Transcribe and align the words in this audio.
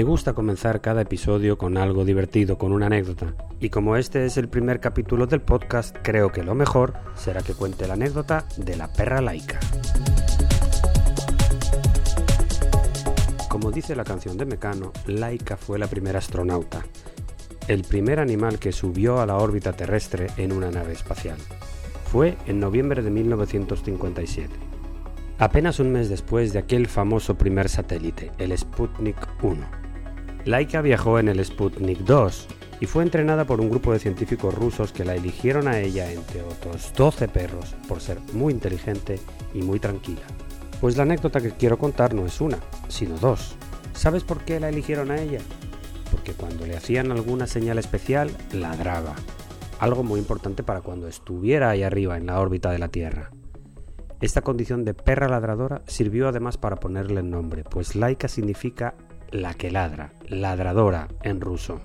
Me 0.00 0.04
gusta 0.04 0.32
comenzar 0.32 0.80
cada 0.80 1.02
episodio 1.02 1.58
con 1.58 1.76
algo 1.76 2.06
divertido, 2.06 2.56
con 2.56 2.72
una 2.72 2.86
anécdota. 2.86 3.34
Y 3.60 3.68
como 3.68 3.96
este 3.96 4.24
es 4.24 4.38
el 4.38 4.48
primer 4.48 4.80
capítulo 4.80 5.26
del 5.26 5.42
podcast, 5.42 5.94
creo 6.02 6.32
que 6.32 6.42
lo 6.42 6.54
mejor 6.54 6.94
será 7.14 7.42
que 7.42 7.52
cuente 7.52 7.86
la 7.86 7.92
anécdota 7.92 8.46
de 8.56 8.76
la 8.78 8.90
perra 8.90 9.20
laica. 9.20 9.60
Como 13.50 13.70
dice 13.70 13.94
la 13.94 14.04
canción 14.04 14.38
de 14.38 14.46
Mecano, 14.46 14.90
Laika 15.04 15.58
fue 15.58 15.78
la 15.78 15.86
primera 15.86 16.20
astronauta, 16.20 16.82
el 17.68 17.82
primer 17.82 18.20
animal 18.20 18.58
que 18.58 18.72
subió 18.72 19.20
a 19.20 19.26
la 19.26 19.36
órbita 19.36 19.74
terrestre 19.74 20.28
en 20.38 20.52
una 20.52 20.70
nave 20.70 20.94
espacial. 20.94 21.36
Fue 22.10 22.38
en 22.46 22.58
noviembre 22.58 23.02
de 23.02 23.10
1957. 23.10 24.48
Apenas 25.36 25.78
un 25.78 25.92
mes 25.92 26.08
después 26.08 26.54
de 26.54 26.58
aquel 26.58 26.86
famoso 26.86 27.34
primer 27.36 27.68
satélite, 27.68 28.30
el 28.38 28.56
Sputnik 28.56 29.18
1. 29.42 29.79
Laika 30.46 30.80
viajó 30.80 31.18
en 31.18 31.28
el 31.28 31.44
Sputnik 31.44 31.98
2 31.98 32.46
y 32.80 32.86
fue 32.86 33.02
entrenada 33.02 33.44
por 33.44 33.60
un 33.60 33.68
grupo 33.68 33.92
de 33.92 33.98
científicos 33.98 34.54
rusos 34.54 34.90
que 34.90 35.04
la 35.04 35.14
eligieron 35.14 35.68
a 35.68 35.78
ella 35.78 36.10
entre 36.10 36.42
otros 36.42 36.92
12 36.96 37.28
perros 37.28 37.74
por 37.86 38.00
ser 38.00 38.18
muy 38.32 38.54
inteligente 38.54 39.20
y 39.52 39.60
muy 39.60 39.78
tranquila. 39.78 40.22
Pues 40.80 40.96
la 40.96 41.02
anécdota 41.02 41.42
que 41.42 41.50
quiero 41.50 41.76
contar 41.76 42.14
no 42.14 42.24
es 42.24 42.40
una, 42.40 42.58
sino 42.88 43.18
dos. 43.18 43.54
¿Sabes 43.92 44.24
por 44.24 44.40
qué 44.40 44.58
la 44.60 44.70
eligieron 44.70 45.10
a 45.10 45.20
ella? 45.20 45.40
Porque 46.10 46.32
cuando 46.32 46.66
le 46.66 46.74
hacían 46.74 47.12
alguna 47.12 47.46
señal 47.46 47.78
especial, 47.78 48.30
ladraba. 48.52 49.14
Algo 49.78 50.02
muy 50.02 50.18
importante 50.18 50.62
para 50.62 50.80
cuando 50.80 51.06
estuviera 51.06 51.68
ahí 51.68 51.82
arriba 51.82 52.16
en 52.16 52.26
la 52.26 52.40
órbita 52.40 52.70
de 52.70 52.78
la 52.78 52.88
Tierra. 52.88 53.30
Esta 54.22 54.40
condición 54.40 54.84
de 54.84 54.94
perra 54.94 55.28
ladradora 55.28 55.82
sirvió 55.86 56.28
además 56.28 56.56
para 56.56 56.76
ponerle 56.76 57.20
el 57.20 57.30
nombre, 57.30 57.64
pues 57.64 57.94
Laika 57.94 58.28
significa 58.28 58.94
la 59.32 59.54
que 59.54 59.70
ladra, 59.70 60.12
ladradora 60.28 61.08
en 61.22 61.40
ruso. 61.40 61.80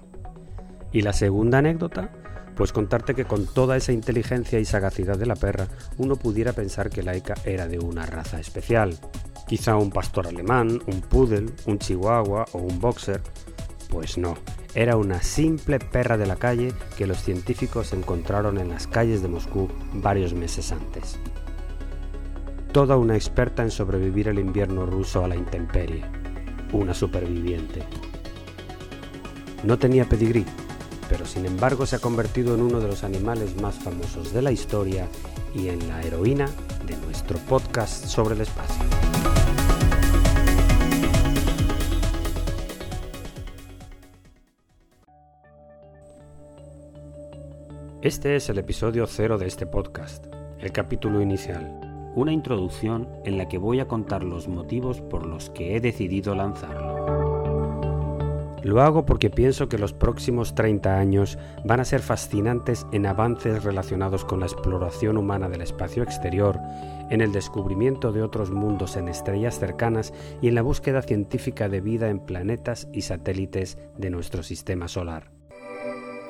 Y 0.92 1.02
la 1.02 1.14
segunda 1.14 1.60
anécdota, 1.60 2.10
pues 2.56 2.72
contarte 2.72 3.16
que 3.16 3.26
con 3.26 3.46
toda 3.46 3.76
esa 3.76 3.92
inteligencia 3.92 4.60
y 4.60 4.66
sagacidad 4.66 5.18
de 5.18 5.26
la 5.26 5.36
perra, 5.36 5.68
uno 5.98 6.16
pudiera 6.16 6.54
pensar 6.54 6.90
que 6.90 7.04
Laika 7.04 7.36
era 7.44 7.68
de 7.68 7.80
una 7.80 8.06
raza 8.06 8.40
especial. 8.40 8.98
Quizá 9.48 9.76
un 9.76 9.92
pastor 9.92 10.28
alemán, 10.28 10.80
un 10.88 11.02
poodle, 11.02 11.52
un 11.66 11.78
chihuahua 11.78 12.46
o 12.54 12.60
un 12.60 12.80
boxer. 12.80 13.22
Pues 13.90 14.18
no, 14.18 14.36
era 14.74 14.98
una 14.98 15.22
simple 15.22 15.80
perra 15.80 16.18
de 16.18 16.26
la 16.26 16.38
calle 16.38 16.74
que 16.98 17.08
los 17.08 17.22
científicos 17.22 17.94
encontraron 17.94 18.58
en 18.58 18.70
las 18.70 18.88
calles 18.88 19.22
de 19.22 19.28
Moscú 19.28 19.70
varios 19.94 20.34
meses 20.34 20.72
antes. 20.72 21.20
Toda 22.72 22.98
una 22.98 23.16
experta 23.16 23.64
en 23.64 23.72
sobrevivir 23.72 24.28
el 24.28 24.40
invierno 24.40 24.86
ruso 24.86 25.24
a 25.24 25.28
la 25.28 25.36
intemperie 25.36 26.25
una 26.76 26.94
superviviente. 26.94 27.84
No 29.64 29.80
tenía 29.80 30.06
pedigrí, 30.06 30.46
pero 31.10 31.26
sin 31.26 31.46
embargo 31.46 31.86
se 31.86 31.96
ha 31.96 32.00
convertido 32.00 32.56
en 32.56 32.62
uno 32.62 32.80
de 32.80 32.88
los 32.88 33.04
animales 33.04 33.60
más 33.62 33.76
famosos 33.76 34.34
de 34.34 34.42
la 34.42 34.52
historia 34.52 35.08
y 35.54 35.70
en 35.70 35.88
la 35.88 36.02
heroína 36.02 36.48
de 36.86 36.98
nuestro 36.98 37.38
podcast 37.40 38.06
sobre 38.06 38.36
el 38.36 38.42
espacio. 38.42 38.84
Este 48.02 48.36
es 48.36 48.50
el 48.50 48.60
episodio 48.60 49.08
cero 49.08 49.40
de 49.40 49.48
este 49.48 49.66
podcast, 49.66 50.26
el 50.60 50.72
capítulo 50.72 51.22
inicial 51.22 51.85
una 52.16 52.32
introducción 52.32 53.08
en 53.26 53.38
la 53.38 53.48
que 53.48 53.58
voy 53.58 53.80
a 53.80 53.88
contar 53.88 54.24
los 54.24 54.48
motivos 54.48 55.02
por 55.02 55.26
los 55.26 55.50
que 55.50 55.76
he 55.76 55.82
decidido 55.82 56.34
lanzarlo. 56.34 57.46
Lo 58.66 58.82
hago 58.82 59.06
porque 59.06 59.30
pienso 59.30 59.70
que 59.70 59.78
los 59.78 59.94
próximos 59.94 60.56
30 60.56 60.98
años 60.98 61.38
van 61.64 61.82
a 61.82 61.86
ser 61.86 62.02
fascinantes 62.02 62.88
en 62.92 63.06
avances 63.06 63.64
relacionados 63.64 64.26
con 64.26 64.40
la 64.40 64.48
exploración 64.48 65.18
humana 65.18 65.50
del 65.50 65.62
espacio 65.62 66.02
exterior, 66.02 66.60
en 67.12 67.22
el 67.22 67.32
descubrimiento 67.32 68.12
de 68.12 68.24
otros 68.24 68.50
mundos 68.50 68.96
en 68.96 69.08
estrellas 69.08 69.60
cercanas 69.60 70.14
y 70.42 70.48
en 70.48 70.56
la 70.56 70.64
búsqueda 70.64 71.04
científica 71.04 71.70
de 71.70 71.80
vida 71.80 72.10
en 72.10 72.18
planetas 72.18 72.88
y 72.92 73.04
satélites 73.04 73.78
de 74.00 74.10
nuestro 74.10 74.42
sistema 74.42 74.88
solar. 74.88 75.30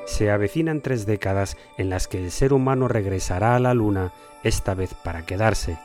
Se 0.06 0.30
avecinan 0.30 0.82
tres 0.82 1.06
décadas 1.06 1.58
en 1.78 1.90
las 1.90 2.08
que 2.08 2.24
el 2.24 2.32
ser 2.32 2.54
humano 2.54 2.88
regresará 2.88 3.56
a 3.56 3.60
la 3.60 3.74
Luna, 3.74 4.14
esta 4.44 4.76
vez 4.76 4.94
para 4.94 5.26
quedarse, 5.26 5.80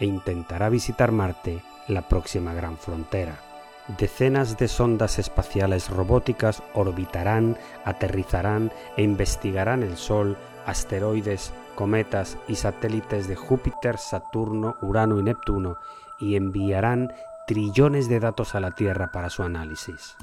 e 0.00 0.06
intentará 0.06 0.70
visitar 0.70 1.12
Marte, 1.12 1.62
la 1.86 2.08
próxima 2.08 2.54
gran 2.54 2.78
frontera. 2.78 3.38
Decenas 3.98 4.58
de 4.58 4.66
sondas 4.66 5.18
espaciales 5.18 5.90
robóticas 5.90 6.62
orbitarán, 6.74 7.56
aterrizarán 7.84 8.72
e 8.96 9.02
investigarán 9.02 9.82
el 9.82 9.96
Sol, 9.96 10.36
asteroides, 10.64 11.52
cometas 11.76 12.38
y 12.48 12.56
satélites 12.56 13.28
de 13.28 13.36
Júpiter, 13.36 13.98
Saturno, 13.98 14.76
Urano 14.80 15.20
y 15.20 15.22
Neptuno 15.22 15.76
y 16.18 16.34
enviarán 16.34 17.12
trillones 17.46 18.08
de 18.08 18.18
datos 18.18 18.54
a 18.54 18.60
la 18.60 18.72
Tierra 18.72 19.12
para 19.12 19.30
su 19.30 19.44
análisis 19.44 20.16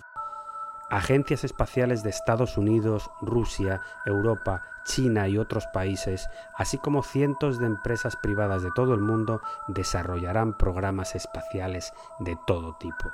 agencias 0.94 1.44
espaciales 1.44 2.04
de 2.04 2.12
Estados 2.12 2.56
Unidos, 2.56 3.10
Rusia, 3.20 3.82
Europa, 4.06 4.62
China 4.86 5.28
y 5.28 5.40
otros 5.40 5.66
países, 5.74 6.30
así 6.56 6.78
como 6.78 7.02
cientos 7.02 7.58
de 7.58 7.66
empresas 7.66 8.16
privadas 8.16 8.62
de 8.62 8.70
todo 8.76 8.94
el 8.94 9.02
mundo, 9.02 9.42
desarrollarán 9.70 10.56
programas 10.56 11.16
espaciales 11.16 11.94
de 12.20 12.38
todo 12.46 12.76
tipo. 12.76 13.12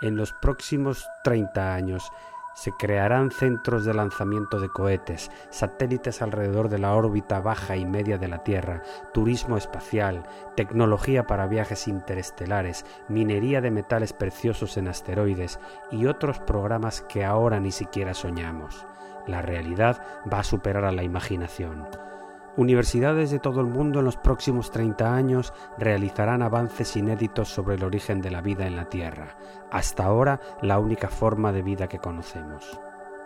En 0.00 0.16
los 0.16 0.32
próximos 0.34 1.04
30 1.24 1.74
años, 1.74 2.08
se 2.54 2.72
crearán 2.72 3.30
centros 3.30 3.84
de 3.84 3.94
lanzamiento 3.94 4.60
de 4.60 4.68
cohetes, 4.68 5.30
satélites 5.50 6.22
alrededor 6.22 6.68
de 6.68 6.78
la 6.78 6.94
órbita 6.94 7.40
baja 7.40 7.76
y 7.76 7.84
media 7.84 8.18
de 8.18 8.28
la 8.28 8.42
Tierra, 8.44 8.82
turismo 9.12 9.56
espacial, 9.56 10.24
tecnología 10.56 11.26
para 11.26 11.46
viajes 11.46 11.88
interestelares, 11.88 12.84
minería 13.08 13.60
de 13.60 13.70
metales 13.70 14.12
preciosos 14.12 14.76
en 14.76 14.88
asteroides 14.88 15.58
y 15.90 16.06
otros 16.06 16.38
programas 16.38 17.02
que 17.02 17.24
ahora 17.24 17.60
ni 17.60 17.72
siquiera 17.72 18.14
soñamos. 18.14 18.86
La 19.26 19.42
realidad 19.42 20.02
va 20.30 20.40
a 20.40 20.44
superar 20.44 20.84
a 20.84 20.92
la 20.92 21.02
imaginación. 21.02 22.09
Universidades 22.56 23.30
de 23.30 23.38
todo 23.38 23.60
el 23.60 23.68
mundo 23.68 24.00
en 24.00 24.04
los 24.04 24.16
próximos 24.16 24.72
30 24.72 25.14
años 25.14 25.52
realizarán 25.78 26.42
avances 26.42 26.96
inéditos 26.96 27.48
sobre 27.48 27.76
el 27.76 27.84
origen 27.84 28.20
de 28.20 28.30
la 28.30 28.40
vida 28.40 28.66
en 28.66 28.74
la 28.74 28.86
Tierra, 28.86 29.36
hasta 29.70 30.04
ahora 30.04 30.40
la 30.60 30.80
única 30.80 31.08
forma 31.08 31.52
de 31.52 31.62
vida 31.62 31.88
que 31.88 31.98
conocemos. 31.98 32.80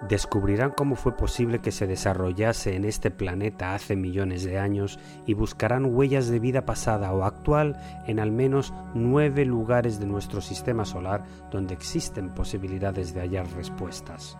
descubrirán 0.09 0.73
cómo 0.73 0.97
fue 0.97 1.17
posible 1.17 1.61
que 1.61 1.73
se 1.73 1.87
desarrollase 1.87 2.77
en 2.77 2.85
este 2.85 3.11
planeta 3.11 3.75
hace 3.75 3.97
millones 3.97 4.45
de 4.45 4.59
años 4.59 4.99
y 5.25 5.33
buscarán 5.33 5.87
huellas 5.87 6.29
de 6.29 6.41
vida 6.41 6.67
pasada 6.67 7.13
o 7.15 7.25
actual 7.25 7.77
en 8.07 8.21
al 8.21 8.31
menos 8.31 8.75
nueve 8.93 9.47
lugares 9.47 9.99
de 10.01 10.07
nuestro 10.07 10.43
sistema 10.43 10.85
solar 10.85 11.25
donde 11.51 11.73
existen 11.73 12.35
posibilidades 12.35 13.15
de 13.15 13.21
hallar 13.23 13.47
respuestas. 13.57 14.37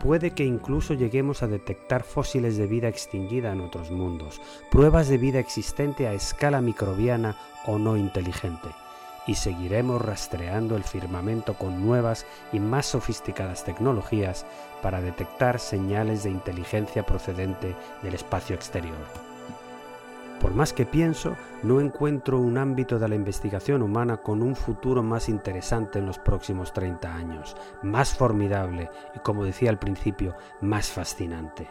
Puede 0.00 0.30
que 0.30 0.44
incluso 0.44 0.94
lleguemos 0.94 1.42
a 1.42 1.46
detectar 1.46 2.04
fósiles 2.04 2.56
de 2.56 2.66
vida 2.66 2.88
extinguida 2.88 3.52
en 3.52 3.60
otros 3.60 3.90
mundos, 3.90 4.40
pruebas 4.70 5.08
de 5.08 5.18
vida 5.18 5.38
existente 5.38 6.08
a 6.08 6.14
escala 6.14 6.62
microbiana 6.62 7.36
o 7.66 7.78
no 7.78 7.98
inteligente 7.98 8.70
y 9.26 9.34
seguiremos 9.34 10.00
rastreando 10.00 10.74
el 10.76 10.84
firmamento 10.84 11.54
con 11.54 11.84
nuevas 11.84 12.24
y 12.50 12.60
más 12.60 12.86
sofisticadas 12.86 13.62
tecnologías 13.62 14.46
para 14.82 15.02
detectar 15.02 15.60
señales 15.60 16.22
de 16.22 16.30
inteligencia 16.30 17.04
procedente 17.04 17.76
del 18.02 18.14
espacio 18.14 18.56
exterior. 18.56 19.29
Por 20.40 20.54
más 20.54 20.72
que 20.72 20.86
pienso, 20.86 21.36
no 21.62 21.80
encuentro 21.80 22.40
un 22.40 22.56
ámbito 22.56 22.98
de 22.98 23.08
la 23.08 23.14
investigación 23.14 23.82
humana 23.82 24.16
con 24.16 24.42
un 24.42 24.56
futuro 24.56 25.02
más 25.02 25.28
interesante 25.28 25.98
en 25.98 26.06
los 26.06 26.18
próximos 26.18 26.72
30 26.72 27.14
años, 27.14 27.56
más 27.82 28.14
formidable 28.14 28.88
y, 29.14 29.18
como 29.18 29.44
decía 29.44 29.68
al 29.68 29.78
principio, 29.78 30.34
más 30.62 30.88
fascinante. 30.88 31.68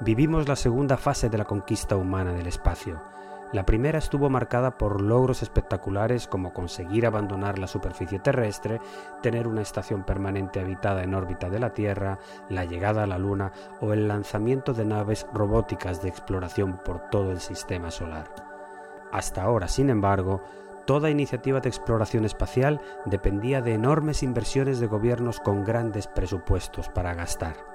Vivimos 0.00 0.48
la 0.48 0.54
segunda 0.54 0.96
fase 0.96 1.28
de 1.28 1.38
la 1.38 1.44
conquista 1.44 1.96
humana 1.96 2.32
del 2.32 2.46
espacio, 2.46 3.02
la 3.52 3.66
primera 3.66 3.98
estuvo 3.98 4.30
marcada 4.30 4.78
por 4.78 5.02
logros 5.02 5.42
espectaculares 5.42 6.26
como 6.26 6.54
conseguir 6.54 7.04
abandonar 7.06 7.58
la 7.58 7.66
superficie 7.66 8.18
terrestre, 8.18 8.80
tener 9.22 9.46
una 9.46 9.60
estación 9.60 10.04
permanente 10.04 10.60
habitada 10.60 11.02
en 11.02 11.14
órbita 11.14 11.50
de 11.50 11.58
la 11.58 11.74
Tierra, 11.74 12.18
la 12.48 12.64
llegada 12.64 13.02
a 13.02 13.06
la 13.06 13.18
Luna 13.18 13.52
o 13.80 13.92
el 13.92 14.08
lanzamiento 14.08 14.72
de 14.72 14.86
naves 14.86 15.26
robóticas 15.34 16.02
de 16.02 16.08
exploración 16.08 16.78
por 16.82 17.10
todo 17.10 17.30
el 17.30 17.40
sistema 17.40 17.90
solar. 17.90 18.30
Hasta 19.12 19.42
ahora, 19.42 19.68
sin 19.68 19.90
embargo, 19.90 20.42
toda 20.86 21.10
iniciativa 21.10 21.60
de 21.60 21.68
exploración 21.68 22.24
espacial 22.24 22.80
dependía 23.04 23.60
de 23.60 23.74
enormes 23.74 24.22
inversiones 24.22 24.80
de 24.80 24.86
gobiernos 24.86 25.40
con 25.40 25.62
grandes 25.64 26.06
presupuestos 26.06 26.88
para 26.88 27.12
gastar. 27.12 27.71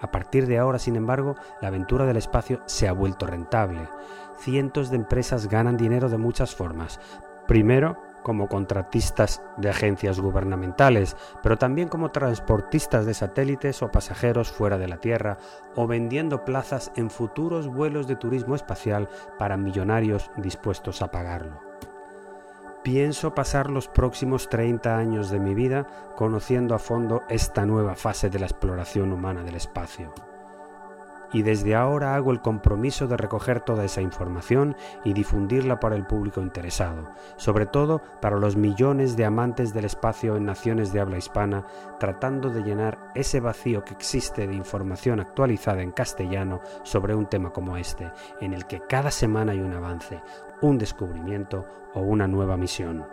A 0.00 0.10
partir 0.10 0.46
de 0.46 0.58
ahora, 0.58 0.78
sin 0.78 0.96
embargo, 0.96 1.36
la 1.60 1.68
aventura 1.68 2.06
del 2.06 2.16
espacio 2.16 2.60
se 2.66 2.88
ha 2.88 2.92
vuelto 2.92 3.26
rentable 3.26 3.88
cientos 4.38 4.90
de 4.90 4.96
empresas 4.96 5.48
ganan 5.48 5.76
dinero 5.76 6.08
de 6.08 6.18
muchas 6.18 6.54
formas. 6.54 7.00
Primero, 7.46 7.96
como 8.22 8.48
contratistas 8.48 9.40
de 9.56 9.70
agencias 9.70 10.18
gubernamentales, 10.18 11.16
pero 11.42 11.58
también 11.58 11.88
como 11.88 12.10
transportistas 12.10 13.06
de 13.06 13.14
satélites 13.14 13.82
o 13.82 13.92
pasajeros 13.92 14.50
fuera 14.50 14.78
de 14.78 14.88
la 14.88 14.96
Tierra, 14.96 15.38
o 15.76 15.86
vendiendo 15.86 16.44
plazas 16.44 16.90
en 16.96 17.08
futuros 17.10 17.68
vuelos 17.68 18.08
de 18.08 18.16
turismo 18.16 18.56
espacial 18.56 19.08
para 19.38 19.56
millonarios 19.56 20.30
dispuestos 20.36 21.02
a 21.02 21.10
pagarlo. 21.12 21.65
Pienso 22.86 23.34
pasar 23.34 23.68
los 23.68 23.88
próximos 23.88 24.48
30 24.48 24.96
años 24.96 25.28
de 25.28 25.40
mi 25.40 25.56
vida 25.56 25.88
conociendo 26.14 26.72
a 26.72 26.78
fondo 26.78 27.24
esta 27.28 27.66
nueva 27.66 27.96
fase 27.96 28.30
de 28.30 28.38
la 28.38 28.46
exploración 28.46 29.12
humana 29.12 29.42
del 29.42 29.56
espacio 29.56 30.14
y 31.32 31.42
desde 31.42 31.74
ahora 31.74 32.14
hago 32.14 32.32
el 32.32 32.40
compromiso 32.40 33.06
de 33.06 33.16
recoger 33.16 33.60
toda 33.60 33.84
esa 33.84 34.00
información 34.00 34.76
y 35.04 35.12
difundirla 35.12 35.80
para 35.80 35.96
el 35.96 36.06
público 36.06 36.40
interesado, 36.40 37.10
sobre 37.36 37.66
todo 37.66 38.02
para 38.20 38.36
los 38.36 38.56
millones 38.56 39.16
de 39.16 39.24
amantes 39.24 39.74
del 39.74 39.84
espacio 39.84 40.36
en 40.36 40.44
naciones 40.44 40.92
de 40.92 41.00
habla 41.00 41.18
hispana, 41.18 41.64
tratando 41.98 42.50
de 42.50 42.62
llenar 42.62 42.98
ese 43.14 43.40
vacío 43.40 43.84
que 43.84 43.94
existe 43.94 44.46
de 44.46 44.54
información 44.54 45.20
actualizada 45.20 45.82
en 45.82 45.92
castellano 45.92 46.60
sobre 46.82 47.14
un 47.14 47.26
tema 47.26 47.50
como 47.50 47.76
este, 47.76 48.10
en 48.40 48.52
el 48.52 48.66
que 48.66 48.80
cada 48.80 49.10
semana 49.10 49.52
hay 49.52 49.60
un 49.60 49.74
avance, 49.74 50.22
un 50.60 50.78
descubrimiento 50.78 51.66
o 51.94 52.00
una 52.00 52.26
nueva 52.26 52.56
misión. 52.56 53.04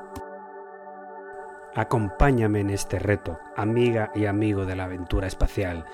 Acompáñame 1.75 2.59
en 2.59 2.69
este 2.69 3.00
reto, 3.00 3.39
amiga 3.56 4.12
y 4.13 4.27
amigo 4.27 4.66
de 4.66 4.75
la 4.75 4.83
aventura 4.83 5.25
espacial. 5.25 5.86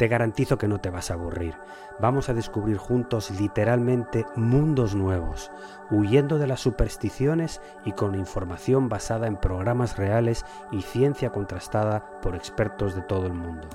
Te 0.00 0.08
garantizo 0.08 0.56
que 0.56 0.66
no 0.66 0.80
te 0.80 0.88
vas 0.88 1.10
a 1.10 1.14
aburrir. 1.14 1.56
Vamos 1.98 2.30
a 2.30 2.32
descubrir 2.32 2.78
juntos 2.78 3.30
literalmente 3.38 4.24
mundos 4.34 4.94
nuevos, 4.94 5.50
huyendo 5.90 6.38
de 6.38 6.46
las 6.46 6.60
supersticiones 6.60 7.60
y 7.84 7.92
con 7.92 8.14
información 8.14 8.88
basada 8.88 9.26
en 9.26 9.36
programas 9.36 9.98
reales 9.98 10.46
y 10.72 10.80
ciencia 10.80 11.28
contrastada 11.28 12.18
por 12.22 12.34
expertos 12.34 12.94
de 12.94 13.02
todo 13.02 13.26
el 13.26 13.34
mundo. 13.34 13.68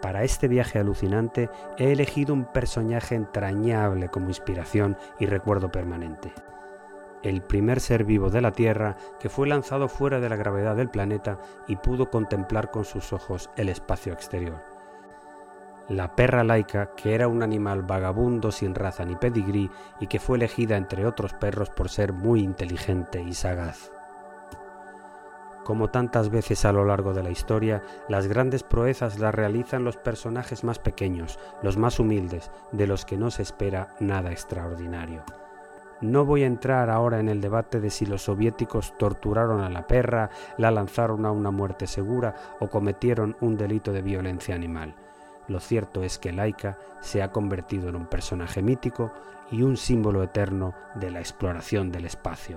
Para 0.00 0.24
este 0.24 0.48
viaje 0.48 0.78
alucinante 0.78 1.50
he 1.76 1.92
elegido 1.92 2.32
un 2.32 2.46
personaje 2.46 3.16
entrañable 3.16 4.08
como 4.08 4.28
inspiración 4.28 4.96
y 5.20 5.26
recuerdo 5.26 5.70
permanente. 5.70 6.32
El 7.22 7.42
primer 7.42 7.80
ser 7.80 8.04
vivo 8.04 8.30
de 8.30 8.40
la 8.40 8.52
Tierra 8.52 8.96
que 9.20 9.28
fue 9.28 9.46
lanzado 9.46 9.90
fuera 9.90 10.20
de 10.20 10.30
la 10.30 10.36
gravedad 10.36 10.74
del 10.74 10.88
planeta 10.88 11.38
y 11.68 11.76
pudo 11.76 12.08
contemplar 12.08 12.70
con 12.70 12.86
sus 12.86 13.12
ojos 13.12 13.50
el 13.56 13.68
espacio 13.68 14.14
exterior 14.14 14.75
la 15.88 16.16
perra 16.16 16.42
laica, 16.44 16.90
que 16.96 17.14
era 17.14 17.28
un 17.28 17.42
animal 17.42 17.82
vagabundo 17.82 18.50
sin 18.50 18.74
raza 18.74 19.04
ni 19.04 19.16
pedigrí 19.16 19.70
y 20.00 20.06
que 20.08 20.18
fue 20.18 20.36
elegida 20.36 20.76
entre 20.76 21.06
otros 21.06 21.32
perros 21.34 21.70
por 21.70 21.88
ser 21.88 22.12
muy 22.12 22.40
inteligente 22.40 23.22
y 23.22 23.34
sagaz. 23.34 23.92
Como 25.64 25.90
tantas 25.90 26.30
veces 26.30 26.64
a 26.64 26.70
lo 26.70 26.84
largo 26.84 27.12
de 27.12 27.24
la 27.24 27.30
historia, 27.30 27.82
las 28.08 28.28
grandes 28.28 28.62
proezas 28.62 29.18
las 29.18 29.34
realizan 29.34 29.82
los 29.82 29.96
personajes 29.96 30.62
más 30.62 30.78
pequeños, 30.78 31.40
los 31.60 31.76
más 31.76 31.98
humildes, 31.98 32.52
de 32.70 32.86
los 32.86 33.04
que 33.04 33.16
no 33.16 33.32
se 33.32 33.42
espera 33.42 33.88
nada 33.98 34.30
extraordinario. 34.30 35.24
No 36.02 36.24
voy 36.24 36.44
a 36.44 36.46
entrar 36.46 36.88
ahora 36.90 37.18
en 37.18 37.28
el 37.28 37.40
debate 37.40 37.80
de 37.80 37.90
si 37.90 38.06
los 38.06 38.22
soviéticos 38.22 38.96
torturaron 38.98 39.60
a 39.60 39.70
la 39.70 39.86
perra, 39.86 40.30
la 40.56 40.70
lanzaron 40.70 41.26
a 41.26 41.32
una 41.32 41.50
muerte 41.50 41.86
segura 41.86 42.34
o 42.60 42.68
cometieron 42.68 43.34
un 43.40 43.56
delito 43.56 43.92
de 43.92 44.02
violencia 44.02 44.54
animal. 44.54 44.94
Lo 45.48 45.60
cierto 45.60 46.02
es 46.02 46.18
que 46.18 46.32
Laika 46.32 46.76
se 47.00 47.22
ha 47.22 47.30
convertido 47.30 47.88
en 47.88 47.96
un 47.96 48.06
personaje 48.06 48.62
mítico 48.62 49.12
y 49.50 49.62
un 49.62 49.76
símbolo 49.76 50.22
eterno 50.22 50.74
de 50.94 51.10
la 51.10 51.20
exploración 51.20 51.92
del 51.92 52.04
espacio. 52.04 52.56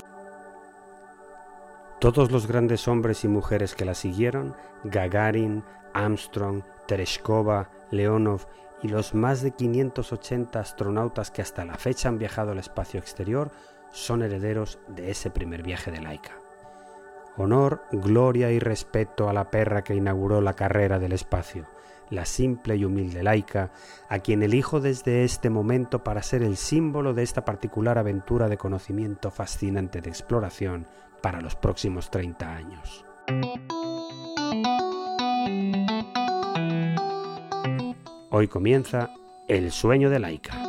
Todos 1.99 2.31
los 2.31 2.47
grandes 2.47 2.87
hombres 2.87 3.23
y 3.23 3.27
mujeres 3.27 3.75
que 3.75 3.85
la 3.85 3.93
siguieron, 3.93 4.55
Gagarin, 4.85 5.63
Armstrong, 5.93 6.63
Tereshkova, 6.87 7.69
Leonov 7.91 8.45
y 8.81 8.87
los 8.87 9.13
más 9.13 9.41
de 9.41 9.51
580 9.51 10.59
astronautas 10.59 11.29
que 11.29 11.41
hasta 11.41 11.65
la 11.65 11.75
fecha 11.75 12.07
han 12.07 12.17
viajado 12.17 12.51
al 12.51 12.59
espacio 12.59 12.99
exterior, 12.99 13.51
son 13.91 14.21
herederos 14.21 14.79
de 14.87 15.11
ese 15.11 15.29
primer 15.29 15.61
viaje 15.63 15.91
de 15.91 16.01
Laika. 16.01 16.31
Honor, 17.37 17.83
gloria 17.91 18.51
y 18.51 18.59
respeto 18.59 19.29
a 19.29 19.33
la 19.33 19.49
perra 19.49 19.83
que 19.83 19.95
inauguró 19.95 20.41
la 20.41 20.53
carrera 20.53 20.99
del 20.99 21.13
espacio, 21.13 21.65
la 22.09 22.25
simple 22.25 22.75
y 22.75 22.85
humilde 22.85 23.23
laica, 23.23 23.71
a 24.07 24.19
quien 24.19 24.43
elijo 24.43 24.79
desde 24.79 25.23
este 25.23 25.49
momento 25.49 26.03
para 26.03 26.23
ser 26.23 26.43
el 26.43 26.57
símbolo 26.57 27.13
de 27.13 27.23
esta 27.23 27.45
particular 27.45 27.97
aventura 27.97 28.47
de 28.47 28.57
conocimiento 28.57 29.31
fascinante 29.31 30.01
de 30.01 30.09
exploración 30.09 30.87
para 31.21 31.41
los 31.41 31.55
próximos 31.55 32.09
30 32.11 32.55
años. 32.55 33.05
Hoy 38.31 38.47
comienza 38.47 39.09
El 39.47 39.71
sueño 39.71 40.09
de 40.09 40.19
Laika. 40.19 40.68